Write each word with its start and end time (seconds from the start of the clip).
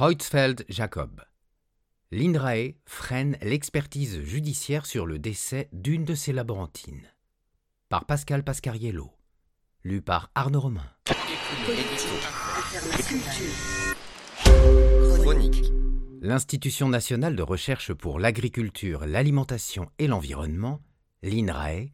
Kreutzfeld-Jacob. 0.00 1.20
L'INRAE 2.10 2.76
freine 2.86 3.36
l'expertise 3.42 4.22
judiciaire 4.22 4.86
sur 4.86 5.04
le 5.04 5.18
décès 5.18 5.68
d'une 5.74 6.06
de 6.06 6.14
ses 6.14 6.32
laborantines. 6.32 7.06
Par 7.90 8.06
Pascal 8.06 8.42
Pascariello. 8.42 9.12
Lu 9.84 10.00
par 10.00 10.30
Arnaud 10.34 10.60
Romain. 10.60 10.90
L'Institution 16.22 16.88
nationale 16.88 17.36
de 17.36 17.42
recherche 17.42 17.92
pour 17.92 18.18
l'agriculture, 18.18 19.04
l'alimentation 19.04 19.90
et 19.98 20.06
l'environnement, 20.06 20.80
l'INRAE, 21.22 21.90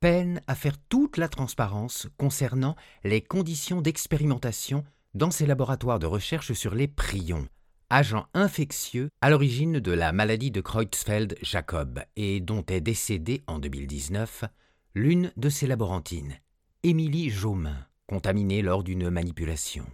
peine 0.00 0.42
à 0.46 0.56
faire 0.56 0.76
toute 0.90 1.16
la 1.16 1.28
transparence 1.28 2.06
concernant 2.18 2.76
les 3.02 3.22
conditions 3.22 3.80
d'expérimentation 3.80 4.84
dans 5.16 5.30
ses 5.30 5.46
laboratoires 5.46 5.98
de 5.98 6.06
recherche 6.06 6.52
sur 6.52 6.74
les 6.74 6.88
prions, 6.88 7.48
agents 7.88 8.26
infectieux 8.34 9.08
à 9.22 9.30
l'origine 9.30 9.80
de 9.80 9.92
la 9.92 10.12
maladie 10.12 10.50
de 10.50 10.60
Creutzfeldt-Jacob 10.60 12.04
et 12.16 12.40
dont 12.40 12.64
est 12.68 12.82
décédée 12.82 13.42
en 13.46 13.58
2019 13.58 14.44
l'une 14.94 15.32
de 15.36 15.48
ses 15.48 15.66
laborantines, 15.66 16.34
Émilie 16.82 17.30
Jaumin, 17.30 17.86
contaminée 18.06 18.60
lors 18.60 18.82
d'une 18.82 19.08
manipulation. 19.08 19.86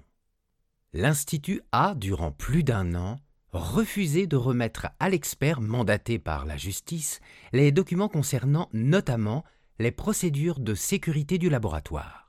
L'Institut 0.92 1.62
a, 1.70 1.94
durant 1.94 2.32
plus 2.32 2.64
d'un 2.64 2.94
an, 2.94 3.18
refusé 3.52 4.27
de 4.27 4.36
remettre 4.36 4.88
à 4.98 5.08
l'expert 5.08 5.60
mandaté 5.60 6.18
par 6.18 6.46
la 6.46 6.56
justice 6.56 7.20
les 7.52 7.70
documents 7.70 8.08
concernant 8.08 8.68
notamment 8.72 9.44
les 9.78 9.92
procédures 9.92 10.58
de 10.58 10.74
sécurité 10.74 11.38
du 11.38 11.48
laboratoire. 11.48 12.21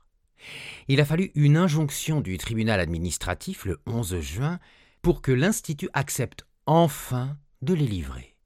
Il 0.88 1.00
a 1.00 1.04
fallu 1.04 1.30
une 1.34 1.56
injonction 1.56 2.20
du 2.20 2.38
tribunal 2.38 2.80
administratif 2.80 3.64
le 3.64 3.80
11 3.86 4.20
juin 4.20 4.58
pour 5.02 5.22
que 5.22 5.32
l'Institut 5.32 5.88
accepte 5.92 6.46
enfin 6.66 7.36
de 7.62 7.74
les 7.74 7.86
livrer. 7.86 8.36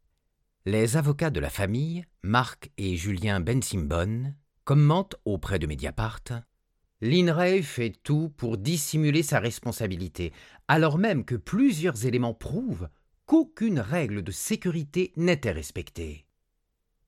Les 0.66 0.96
avocats 0.96 1.30
de 1.30 1.40
la 1.40 1.50
famille, 1.50 2.04
Marc 2.22 2.70
et 2.76 2.96
Julien 2.96 3.40
Bensimbon, 3.40 4.34
commentent 4.64 5.16
auprès 5.24 5.58
de 5.58 5.66
Mediapart 5.66 6.24
L'INRAE 7.00 7.62
fait 7.62 7.94
tout 8.02 8.32
pour 8.36 8.58
dissimuler 8.58 9.22
sa 9.22 9.38
responsabilité, 9.38 10.32
alors 10.66 10.98
même 10.98 11.24
que 11.24 11.36
plusieurs 11.36 12.06
éléments 12.06 12.34
prouvent 12.34 12.88
qu'aucune 13.24 13.78
règle 13.78 14.22
de 14.22 14.32
sécurité 14.32 15.12
n'était 15.16 15.52
respectée. 15.52 16.26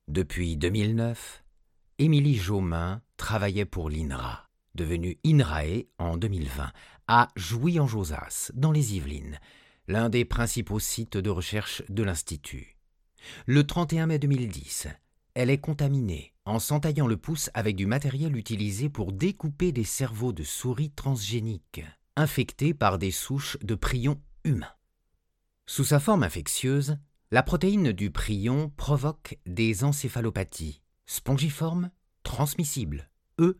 Depuis 0.07 0.55
2009, 0.55 1.43
Émilie 1.99 2.37
Jaumin 2.37 3.01
travaillait 3.17 3.65
pour 3.65 3.89
l'INRA 3.89 4.50
devenu 4.75 5.19
INRAE 5.25 5.85
en 5.97 6.17
2020, 6.17 6.71
à 7.07 7.27
Jouy-en-Josas, 7.35 8.51
dans 8.53 8.71
les 8.71 8.95
Yvelines, 8.95 9.39
l'un 9.87 10.09
des 10.09 10.25
principaux 10.25 10.79
sites 10.79 11.17
de 11.17 11.29
recherche 11.29 11.83
de 11.89 12.03
l'Institut. 12.03 12.77
Le 13.45 13.65
31 13.65 14.07
mai 14.07 14.19
2010, 14.19 14.87
elle 15.33 15.49
est 15.49 15.59
contaminée 15.59 16.33
en 16.45 16.59
s'entaillant 16.59 17.07
le 17.07 17.17
pouce 17.17 17.49
avec 17.53 17.75
du 17.75 17.85
matériel 17.85 18.35
utilisé 18.35 18.89
pour 18.89 19.11
découper 19.11 19.71
des 19.71 19.83
cerveaux 19.83 20.33
de 20.33 20.43
souris 20.43 20.91
transgéniques, 20.91 21.83
infectés 22.15 22.73
par 22.73 22.97
des 22.97 23.11
souches 23.11 23.57
de 23.61 23.75
prions 23.75 24.19
humains. 24.43 24.73
Sous 25.67 25.85
sa 25.85 25.99
forme 25.99 26.23
infectieuse, 26.23 26.97
la 27.29 27.43
protéine 27.43 27.91
du 27.91 28.11
prion 28.11 28.69
provoque 28.75 29.37
des 29.45 29.83
encéphalopathies 29.83 30.81
spongiformes 31.05 31.91
transmissibles, 32.23 33.09
E 33.39 33.59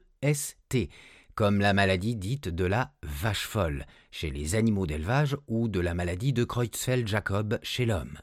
Comme 1.36 1.60
la 1.60 1.74
maladie 1.74 2.16
dite 2.16 2.50
de 2.50 2.66
la 2.66 2.94
vache 3.02 3.48
folle 3.48 3.86
chez 4.12 4.30
les 4.30 4.56
animaux 4.56 4.86
d'élevage 4.86 5.36
ou 5.48 5.68
de 5.68 5.80
la 5.80 5.94
maladie 5.94 6.34
de 6.34 6.44
Creutzfeldt-Jacob 6.44 7.60
chez 7.64 7.86
l'homme. 7.86 8.18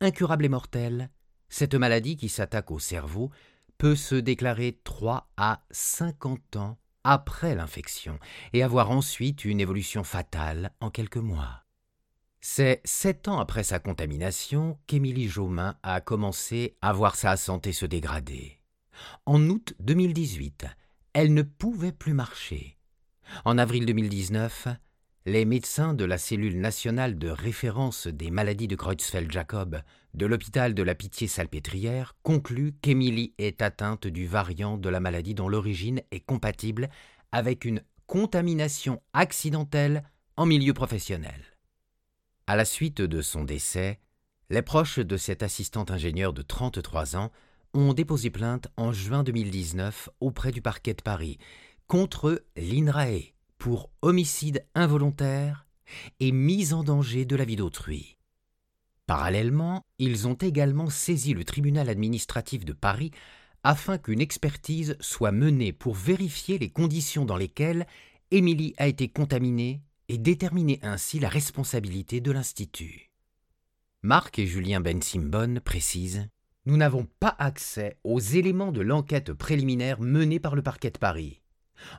Incurable 0.00 0.44
et 0.44 0.48
mortelle, 0.48 1.10
cette 1.48 1.74
maladie 1.74 2.16
qui 2.16 2.28
s'attaque 2.28 2.70
au 2.70 2.78
cerveau 2.78 3.30
peut 3.76 3.96
se 3.96 4.14
déclarer 4.14 4.80
3 4.84 5.28
à 5.36 5.64
50 5.70 6.56
ans 6.56 6.78
après 7.04 7.54
l'infection 7.54 8.18
et 8.52 8.62
avoir 8.62 8.90
ensuite 8.90 9.44
une 9.44 9.60
évolution 9.60 10.04
fatale 10.04 10.72
en 10.80 10.90
quelques 10.90 11.16
mois. 11.16 11.64
C'est 12.40 12.80
sept 12.84 13.28
ans 13.28 13.38
après 13.38 13.64
sa 13.64 13.78
contamination 13.78 14.78
qu'Émilie 14.86 15.28
Jaumin 15.28 15.76
a 15.82 16.00
commencé 16.00 16.76
à 16.80 16.92
voir 16.92 17.16
sa 17.16 17.36
santé 17.36 17.72
se 17.72 17.86
dégrader. 17.86 18.60
En 19.26 19.42
août 19.48 19.74
2018, 19.80 20.66
elle 21.14 21.34
ne 21.34 21.42
pouvait 21.42 21.92
plus 21.92 22.14
marcher. 22.14 22.78
En 23.44 23.58
avril 23.58 23.86
2019, 23.86 24.68
les 25.24 25.44
médecins 25.44 25.94
de 25.94 26.04
la 26.04 26.18
cellule 26.18 26.60
nationale 26.60 27.18
de 27.18 27.28
référence 27.28 28.06
des 28.06 28.30
maladies 28.30 28.66
de 28.66 28.76
Creutzfeldt-Jacob 28.76 29.82
de 30.14 30.26
l'hôpital 30.26 30.74
de 30.74 30.82
la 30.82 30.94
Pitié-Salpêtrière 30.94 32.16
concluent 32.22 32.72
qu'Émilie 32.82 33.34
est 33.38 33.62
atteinte 33.62 34.06
du 34.06 34.26
variant 34.26 34.76
de 34.76 34.88
la 34.88 35.00
maladie 35.00 35.34
dont 35.34 35.48
l'origine 35.48 36.02
est 36.10 36.20
compatible 36.20 36.90
avec 37.30 37.64
une 37.64 37.82
contamination 38.06 39.00
accidentelle 39.12 40.02
en 40.36 40.44
milieu 40.44 40.74
professionnel. 40.74 41.40
À 42.46 42.56
la 42.56 42.64
suite 42.64 43.00
de 43.00 43.22
son 43.22 43.44
décès, 43.44 44.00
les 44.50 44.62
proches 44.62 44.98
de 44.98 45.16
cet 45.16 45.42
assistant 45.42 45.86
ingénieur 45.88 46.32
de 46.32 46.42
33 46.42 47.16
ans 47.16 47.30
ont 47.74 47.94
déposé 47.94 48.30
plainte 48.30 48.68
en 48.76 48.92
juin 48.92 49.22
2019 49.22 50.08
auprès 50.20 50.52
du 50.52 50.62
parquet 50.62 50.94
de 50.94 51.02
Paris 51.02 51.38
contre 51.86 52.44
l'INRAE 52.56 53.32
pour 53.58 53.90
homicide 54.02 54.64
involontaire 54.74 55.66
et 56.20 56.32
mise 56.32 56.74
en 56.74 56.82
danger 56.82 57.24
de 57.24 57.36
la 57.36 57.44
vie 57.44 57.56
d'autrui. 57.56 58.16
Parallèlement, 59.06 59.84
ils 59.98 60.26
ont 60.26 60.34
également 60.34 60.88
saisi 60.88 61.34
le 61.34 61.44
tribunal 61.44 61.88
administratif 61.88 62.64
de 62.64 62.72
Paris 62.72 63.10
afin 63.64 63.98
qu'une 63.98 64.20
expertise 64.20 64.96
soit 65.00 65.32
menée 65.32 65.72
pour 65.72 65.94
vérifier 65.94 66.58
les 66.58 66.70
conditions 66.70 67.24
dans 67.24 67.36
lesquelles 67.36 67.86
Émilie 68.30 68.74
a 68.78 68.88
été 68.88 69.08
contaminée 69.08 69.82
et 70.08 70.18
déterminer 70.18 70.78
ainsi 70.82 71.20
la 71.20 71.28
responsabilité 71.28 72.20
de 72.20 72.32
l'Institut. 72.32 73.10
Marc 74.02 74.38
et 74.38 74.46
Julien 74.46 74.80
Bensimbon 74.80 75.60
précisent 75.64 76.28
nous 76.66 76.76
n'avons 76.76 77.06
pas 77.20 77.34
accès 77.38 77.98
aux 78.04 78.20
éléments 78.20 78.72
de 78.72 78.80
l'enquête 78.80 79.32
préliminaire 79.32 80.00
menée 80.00 80.38
par 80.38 80.54
le 80.54 80.62
parquet 80.62 80.90
de 80.90 80.98
Paris. 80.98 81.42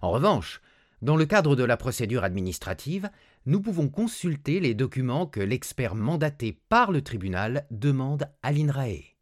En 0.02 0.12
revanche, 0.12 0.62
dans 1.02 1.18
le 1.18 1.26
cadre 1.26 1.58
de 1.58 1.66
la 1.66 1.76
procédure 1.76 2.24
administrative, 2.24 3.10
nous 3.46 3.60
pouvons 3.60 3.90
consulter 3.90 4.62
les 4.62 4.74
documents 4.74 5.28
que 5.28 5.42
l'expert 5.42 5.96
mandaté 5.96 6.62
par 6.70 6.92
le 6.92 7.02
tribunal 7.02 7.68
demande 7.72 8.30
à 8.42 8.54
l'INRAE. 8.54 9.18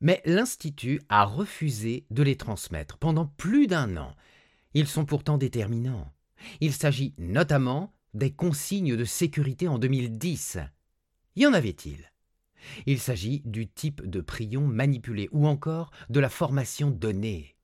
Mais 0.00 0.20
l'Institut 0.24 1.00
a 1.08 1.24
refusé 1.24 2.06
de 2.10 2.24
les 2.24 2.36
transmettre 2.36 2.98
pendant 2.98 3.26
plus 3.26 3.68
d'un 3.68 3.96
an. 3.96 4.16
Ils 4.74 4.88
sont 4.88 5.04
pourtant 5.04 5.38
déterminants. 5.38 6.12
Il 6.60 6.72
s'agit 6.72 7.14
notamment 7.18 7.94
des 8.14 8.32
consignes 8.32 8.96
de 8.96 9.04
sécurité 9.04 9.68
en 9.68 9.78
2010. 9.78 10.58
Y 11.36 11.46
en 11.46 11.52
avait-il? 11.52 12.11
Il 12.86 12.98
s'agit 12.98 13.42
du 13.44 13.66
type 13.66 14.08
de 14.08 14.20
prion 14.20 14.66
manipulé 14.66 15.28
ou 15.32 15.46
encore 15.46 15.90
de 16.10 16.20
la 16.20 16.28
formation 16.28 16.90
donnée. 16.90 17.56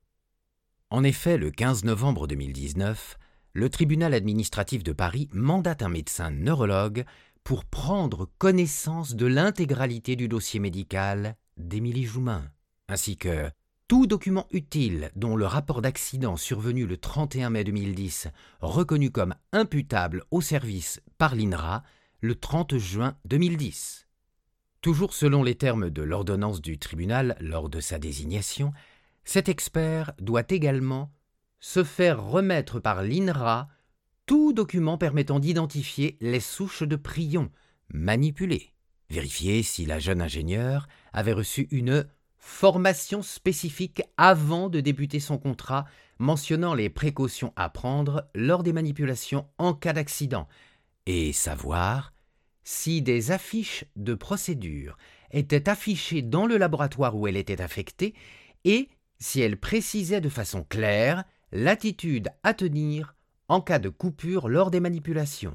En 0.90 1.04
effet, 1.04 1.36
le 1.36 1.50
15 1.50 1.84
novembre 1.84 2.26
2019, 2.26 3.18
le 3.52 3.68
tribunal 3.68 4.14
administratif 4.14 4.82
de 4.82 4.92
Paris 4.92 5.28
mandate 5.32 5.82
un 5.82 5.88
médecin 5.88 6.30
neurologue 6.30 7.04
pour 7.44 7.64
prendre 7.64 8.28
connaissance 8.38 9.14
de 9.14 9.26
l'intégralité 9.26 10.16
du 10.16 10.28
dossier 10.28 10.60
médical 10.60 11.36
d'Émilie 11.56 12.04
Joumin, 12.04 12.50
ainsi 12.88 13.16
que 13.16 13.50
tout 13.88 14.06
document 14.06 14.46
utile 14.50 15.10
dont 15.16 15.34
le 15.34 15.46
rapport 15.46 15.80
d'accident 15.80 16.36
survenu 16.36 16.86
le 16.86 16.98
31 16.98 17.50
mai 17.50 17.64
2010, 17.64 18.28
reconnu 18.60 19.10
comme 19.10 19.34
imputable 19.52 20.24
au 20.30 20.40
service 20.40 21.00
par 21.16 21.34
l'INRA 21.34 21.82
le 22.20 22.34
30 22.34 22.76
juin 22.76 23.16
2010. 23.24 24.07
Toujours 24.80 25.12
selon 25.12 25.42
les 25.42 25.56
termes 25.56 25.90
de 25.90 26.02
l'ordonnance 26.02 26.60
du 26.60 26.78
tribunal 26.78 27.36
lors 27.40 27.68
de 27.68 27.80
sa 27.80 27.98
désignation, 27.98 28.72
cet 29.24 29.48
expert 29.48 30.12
doit 30.20 30.44
également 30.48 31.10
se 31.58 31.82
faire 31.82 32.22
remettre 32.22 32.78
par 32.78 33.02
l'INRA 33.02 33.68
tout 34.26 34.52
document 34.52 34.96
permettant 34.96 35.40
d'identifier 35.40 36.16
les 36.20 36.40
souches 36.40 36.84
de 36.84 36.96
prions 36.96 37.50
manipulées, 37.88 38.72
vérifier 39.10 39.62
si 39.62 39.84
la 39.84 39.98
jeune 39.98 40.20
ingénieure 40.20 40.86
avait 41.12 41.32
reçu 41.32 41.66
une 41.70 42.06
formation 42.36 43.22
spécifique 43.22 44.02
avant 44.16 44.68
de 44.68 44.80
débuter 44.80 45.18
son 45.18 45.38
contrat 45.38 45.86
mentionnant 46.18 46.74
les 46.74 46.88
précautions 46.88 47.52
à 47.56 47.68
prendre 47.68 48.28
lors 48.34 48.62
des 48.62 48.72
manipulations 48.72 49.48
en 49.58 49.74
cas 49.74 49.92
d'accident, 49.92 50.46
et 51.06 51.32
savoir 51.32 52.12
si 52.70 53.00
des 53.00 53.30
affiches 53.30 53.86
de 53.96 54.12
procédure 54.12 54.98
étaient 55.30 55.70
affichées 55.70 56.20
dans 56.20 56.44
le 56.44 56.58
laboratoire 56.58 57.16
où 57.16 57.26
elle 57.26 57.38
était 57.38 57.62
affectée 57.62 58.12
et 58.64 58.90
si 59.18 59.40
elle 59.40 59.58
précisait 59.58 60.20
de 60.20 60.28
façon 60.28 60.64
claire 60.64 61.24
l'attitude 61.50 62.28
à 62.42 62.52
tenir 62.52 63.14
en 63.48 63.62
cas 63.62 63.78
de 63.78 63.88
coupure 63.88 64.50
lors 64.50 64.70
des 64.70 64.80
manipulations. 64.80 65.54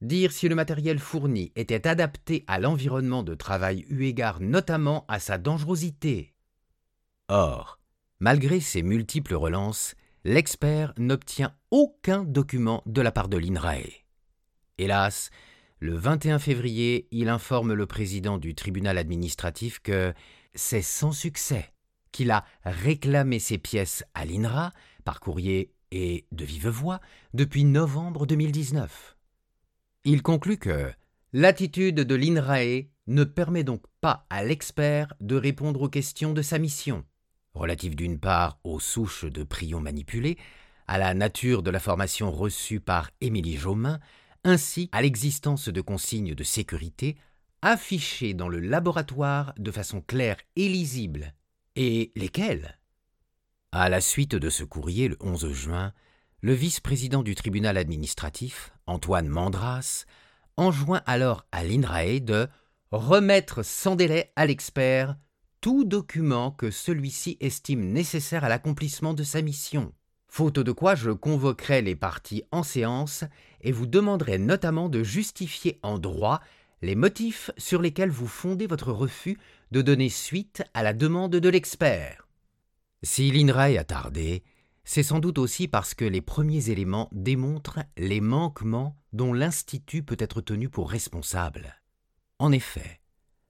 dire 0.00 0.32
si 0.32 0.48
le 0.48 0.56
matériel 0.56 0.98
fourni 0.98 1.52
était 1.54 1.86
adapté 1.86 2.42
à 2.48 2.58
l'environnement 2.58 3.22
de 3.22 3.36
travail 3.36 3.84
eu 3.88 4.02
égard 4.06 4.40
notamment 4.40 5.04
à 5.06 5.20
sa 5.20 5.38
dangerosité. 5.38 6.34
Or, 7.28 7.78
malgré 8.18 8.58
ces 8.58 8.82
multiples 8.82 9.36
relances, 9.36 9.94
l'expert 10.24 10.92
n'obtient 10.98 11.54
aucun 11.70 12.24
document 12.24 12.82
de 12.86 13.00
la 13.00 13.12
part 13.12 13.28
de 13.28 13.36
l'INRAE. 13.36 14.02
Hélas, 14.78 15.30
le 15.82 15.96
21 15.96 16.38
février, 16.38 17.08
il 17.10 17.28
informe 17.28 17.72
le 17.72 17.86
président 17.86 18.38
du 18.38 18.54
tribunal 18.54 18.98
administratif 18.98 19.80
que 19.80 20.14
c'est 20.54 20.80
sans 20.80 21.10
succès 21.10 21.72
qu'il 22.12 22.30
a 22.30 22.44
réclamé 22.64 23.40
ses 23.40 23.58
pièces 23.58 24.04
à 24.14 24.24
l'INRA 24.24 24.70
par 25.04 25.18
courrier 25.18 25.72
et 25.90 26.24
de 26.30 26.44
vive 26.44 26.68
voix 26.68 27.00
depuis 27.34 27.64
novembre 27.64 28.26
2019. 28.26 29.16
Il 30.04 30.22
conclut 30.22 30.56
que 30.56 30.92
l'attitude 31.32 31.96
de 31.96 32.14
l'INRAE 32.14 32.86
ne 33.08 33.24
permet 33.24 33.64
donc 33.64 33.82
pas 34.00 34.24
à 34.30 34.44
l'expert 34.44 35.14
de 35.20 35.34
répondre 35.34 35.82
aux 35.82 35.88
questions 35.88 36.32
de 36.32 36.42
sa 36.42 36.60
mission, 36.60 37.04
relatives 37.54 37.96
d'une 37.96 38.20
part 38.20 38.60
aux 38.62 38.78
souches 38.78 39.24
de 39.24 39.42
prions 39.42 39.80
manipulées, 39.80 40.38
à 40.86 40.98
la 40.98 41.12
nature 41.12 41.64
de 41.64 41.72
la 41.72 41.80
formation 41.80 42.30
reçue 42.30 42.78
par 42.78 43.10
Émilie 43.20 43.56
Jaumin, 43.56 43.98
ainsi 44.44 44.88
à 44.92 45.02
l'existence 45.02 45.68
de 45.68 45.80
consignes 45.80 46.34
de 46.34 46.44
sécurité 46.44 47.16
affichées 47.62 48.34
dans 48.34 48.48
le 48.48 48.60
laboratoire 48.60 49.54
de 49.58 49.70
façon 49.70 50.00
claire 50.00 50.36
et 50.56 50.68
lisible, 50.68 51.34
et 51.76 52.12
lesquelles? 52.16 52.78
À 53.70 53.88
la 53.88 54.00
suite 54.00 54.34
de 54.34 54.50
ce 54.50 54.64
courrier 54.64 55.08
le 55.08 55.16
11 55.20 55.52
juin, 55.52 55.92
le 56.40 56.52
vice-président 56.52 57.22
du 57.22 57.34
tribunal 57.34 57.76
administratif, 57.76 58.72
Antoine 58.86 59.28
Mandras, 59.28 60.04
enjoint 60.56 61.02
alors 61.06 61.46
à 61.52 61.64
l'INRAE 61.64 62.20
de 62.20 62.48
remettre 62.90 63.62
sans 63.62 63.96
délai 63.96 64.32
à 64.36 64.44
l'expert 64.44 65.16
tout 65.60 65.84
document 65.84 66.50
que 66.50 66.70
celui-ci 66.70 67.38
estime 67.40 67.92
nécessaire 67.92 68.44
à 68.44 68.48
l'accomplissement 68.48 69.14
de 69.14 69.22
sa 69.22 69.40
mission. 69.40 69.92
Faute 70.34 70.60
de 70.60 70.72
quoi 70.72 70.94
je 70.94 71.10
convoquerai 71.10 71.82
les 71.82 71.94
parties 71.94 72.42
en 72.52 72.62
séance 72.62 73.24
et 73.60 73.70
vous 73.70 73.84
demanderai 73.84 74.38
notamment 74.38 74.88
de 74.88 75.02
justifier 75.02 75.78
en 75.82 75.98
droit 75.98 76.40
les 76.80 76.94
motifs 76.94 77.50
sur 77.58 77.82
lesquels 77.82 78.08
vous 78.08 78.26
fondez 78.26 78.66
votre 78.66 78.92
refus 78.92 79.36
de 79.72 79.82
donner 79.82 80.08
suite 80.08 80.62
à 80.72 80.82
la 80.82 80.94
demande 80.94 81.32
de 81.32 81.48
l'expert. 81.50 82.26
Si 83.02 83.30
l'INRAE 83.30 83.78
a 83.78 83.84
tardé, 83.84 84.42
c'est 84.84 85.02
sans 85.02 85.18
doute 85.18 85.36
aussi 85.36 85.68
parce 85.68 85.92
que 85.92 86.06
les 86.06 86.22
premiers 86.22 86.70
éléments 86.70 87.10
démontrent 87.12 87.80
les 87.98 88.22
manquements 88.22 88.96
dont 89.12 89.34
l'Institut 89.34 90.02
peut 90.02 90.16
être 90.18 90.40
tenu 90.40 90.70
pour 90.70 90.90
responsable. 90.90 91.78
En 92.38 92.52
effet, 92.52 93.01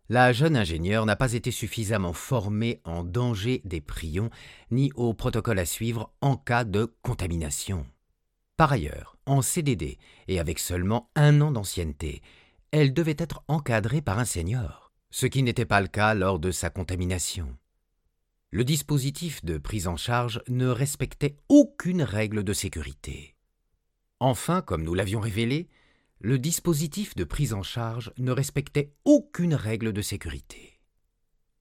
la 0.09 0.33
jeune 0.33 0.57
ingénieure 0.57 1.07
n'a 1.07 1.17
pas 1.17 1.33
été 1.33 1.51
suffisamment 1.51 2.13
formée 2.13 2.81
en 2.85 3.05
danger 3.05 3.63
des 3.65 3.81
prions 3.81 4.31
ni 4.71 4.93
au 4.95 5.15
protocole 5.15 5.59
à 5.59 5.65
suivre 5.65 6.13
en 6.21 6.37
cas 6.37 6.65
de 6.65 6.93
contamination. 7.03 7.87
Par 8.57 8.73
ailleurs, 8.73 9.17
en 9.27 9.43
CDD 9.43 9.99
et 10.29 10.39
avec 10.39 10.59
seulement 10.59 11.11
un 11.15 11.41
an 11.41 11.51
d'ancienneté, 11.51 12.23
elle 12.71 12.93
devait 12.93 13.17
être 13.19 13.43
encadrée 13.49 14.03
par 14.03 14.19
un 14.19 14.25
senior, 14.25 14.93
ce 15.11 15.27
qui 15.27 15.43
n'était 15.43 15.65
pas 15.65 15.81
le 15.81 15.89
cas 15.89 16.15
lors 16.15 16.39
de 16.39 16.51
sa 16.51 16.71
contamination 16.71 17.57
le 18.53 18.65
dispositif 18.65 19.43
de 19.45 19.57
prise 19.57 19.89
en 19.89 19.97
charge 19.97 20.43
ne 20.47 20.69
respectait 20.69 21.37
aucune 21.49 22.03
règle 22.03 22.45
de 22.45 22.53
sécurité. 22.53 23.35
Enfin, 24.21 24.61
comme 24.61 24.85
nous 24.85 24.93
l'avions 24.93 25.21
révélé, 25.21 25.69
le 26.23 26.39
dispositif 26.39 27.17
de 27.17 27.25
prise 27.25 27.53
en 27.53 27.65
charge 27.65 28.13
ne 28.17 28.31
respectait 28.31 28.95
aucune 29.05 29.55
règle 29.55 29.93
de 29.93 30.03
sécurité. 30.03 30.79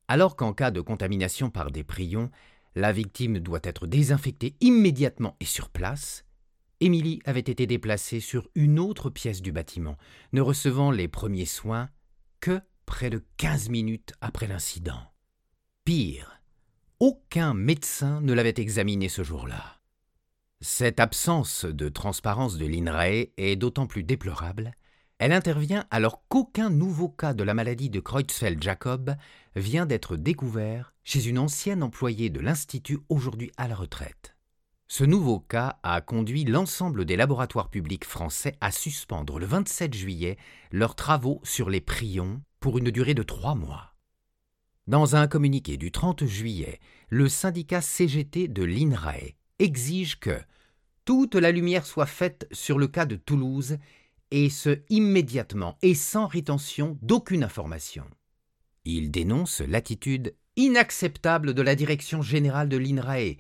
Alors 0.08 0.36
qu'en 0.36 0.54
cas 0.54 0.70
de 0.70 0.82
contamination 0.82 1.50
par 1.50 1.72
des 1.72 1.84
prions, 1.84 2.30
la 2.76 2.92
victime 2.92 3.40
doit 3.40 3.60
être 3.64 3.88
désinfectée 3.88 4.56
immédiatement 4.62 5.36
et 5.40 5.46
sur 5.46 5.70
place, 5.70 6.26
Émilie 6.80 7.22
avait 7.26 7.40
été 7.40 7.66
déplacée 7.66 8.20
sur 8.20 8.50
une 8.54 8.80
autre 8.80 9.10
pièce 9.10 9.42
du 9.42 9.52
bâtiment, 9.52 9.98
ne 10.32 10.42
recevant 10.42 10.92
les 10.92 11.08
premiers 11.08 11.46
soins 11.46 11.90
que 12.40 12.62
près 12.86 13.10
de 13.10 13.24
15 13.38 13.70
minutes 13.70 14.14
après 14.22 14.48
l'incident. 14.48 15.12
Pire, 15.86 16.40
aucun 17.00 17.56
médecin 17.56 18.22
ne 18.22 18.34
l'avait 18.34 18.54
examiné 18.58 19.10
ce 19.10 19.24
jour-là. 19.24 19.81
Cette 20.64 21.00
absence 21.00 21.66
de 21.66 21.90
transparence 21.90 22.60
de 22.60 22.68
l'INRAE 22.68 23.32
est 23.38 23.56
d'autant 23.56 23.88
plus 23.88 24.04
déplorable. 24.04 24.76
Elle 25.18 25.32
intervient 25.32 25.86
alors 25.90 26.22
qu'aucun 26.28 26.70
nouveau 26.70 27.10
cas 27.10 27.34
de 27.34 27.44
la 27.44 27.56
maladie 27.56 27.90
de 27.90 28.00
Creutzfeldt-Jacob 28.00 29.16
vient 29.56 29.88
d'être 29.88 30.18
découvert 30.18 30.94
chez 31.04 31.28
une 31.28 31.40
ancienne 31.40 31.82
employée 31.82 32.30
de 32.30 32.40
l'Institut 32.40 33.00
aujourd'hui 33.10 33.52
à 33.58 33.68
la 33.68 33.74
retraite. 33.74 34.36
Ce 34.88 35.04
nouveau 35.04 35.40
cas 35.40 35.80
a 35.82 36.00
conduit 36.00 36.44
l'ensemble 36.44 37.06
des 37.06 37.16
laboratoires 37.16 37.72
publics 37.72 38.06
français 38.06 38.56
à 38.62 38.70
suspendre 38.70 39.40
le 39.40 39.48
27 39.48 39.96
juillet 39.96 40.38
leurs 40.72 40.94
travaux 40.94 41.42
sur 41.44 41.72
les 41.72 41.82
prions 41.82 42.40
pour 42.60 42.78
une 42.78 42.92
durée 42.92 43.16
de 43.16 43.24
trois 43.24 43.56
mois. 43.56 43.96
Dans 44.86 45.16
un 45.16 45.28
communiqué 45.28 45.78
du 45.78 45.92
30 45.92 46.26
juillet, 46.26 46.80
le 47.10 47.30
syndicat 47.30 47.82
CGT 47.82 48.48
de 48.48 48.64
l'INRAE 48.64 49.41
exige 49.62 50.20
que 50.20 50.42
toute 51.06 51.36
la 51.36 51.52
lumière 51.52 51.86
soit 51.86 52.06
faite 52.06 52.48
sur 52.52 52.78
le 52.78 52.88
cas 52.88 53.06
de 53.06 53.16
Toulouse 53.16 53.78
et 54.32 54.50
ce 54.50 54.82
immédiatement 54.90 55.78
et 55.82 55.94
sans 55.94 56.28
rétention 56.28 56.98
d'aucune 57.02 57.44
information. 57.44 58.06
Il 58.86 59.12
dénonce 59.12 59.62
l'attitude 59.62 60.36
inacceptable 60.56 61.54
de 61.54 61.62
la 61.62 61.76
direction 61.76 62.22
générale 62.22 62.70
de 62.70 62.78
l'INRAE, 62.78 63.38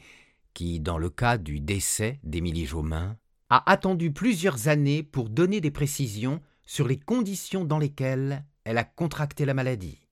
qui, 0.53 0.79
dans 0.79 0.97
le 0.97 1.09
cas 1.09 1.37
du 1.37 1.59
décès 1.59 2.19
d'Émilie 2.23 2.65
Jaumin, 2.65 3.17
a 3.49 3.69
attendu 3.69 4.11
plusieurs 4.11 4.67
années 4.67 5.03
pour 5.03 5.29
donner 5.29 5.61
des 5.61 5.71
précisions 5.71 6.41
sur 6.63 6.87
les 6.87 6.99
conditions 6.99 7.65
dans 7.65 7.79
lesquelles 7.79 8.45
elle 8.63 8.77
a 8.77 8.83
contracté 8.83 9.45
la 9.45 9.53
maladie. 9.53 10.07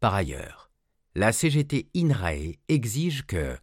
Par 0.00 0.14
ailleurs, 0.14 0.70
la 1.14 1.32
CGT 1.32 1.88
INRAE 1.96 2.58
exige 2.68 3.26
que 3.26 3.56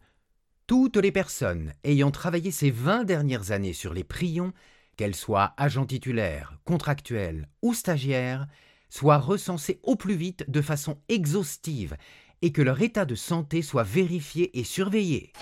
toutes 0.72 0.96
les 0.96 1.12
personnes 1.12 1.74
ayant 1.84 2.10
travaillé 2.10 2.50
ces 2.50 2.70
20 2.70 3.04
dernières 3.04 3.50
années 3.50 3.74
sur 3.74 3.92
les 3.92 4.04
prions, 4.04 4.54
qu'elles 4.96 5.14
soient 5.14 5.52
agents 5.58 5.84
titulaires, 5.84 6.58
contractuels 6.64 7.46
ou 7.60 7.74
stagiaires, 7.74 8.46
soient 8.88 9.18
recensées 9.18 9.80
au 9.82 9.96
plus 9.96 10.14
vite 10.14 10.46
de 10.48 10.62
façon 10.62 10.96
exhaustive 11.10 11.94
et 12.40 12.52
que 12.52 12.62
leur 12.62 12.80
état 12.80 13.04
de 13.04 13.14
santé 13.14 13.60
soit 13.60 13.82
vérifié 13.82 14.58
et 14.58 14.64
surveillé. 14.64 15.34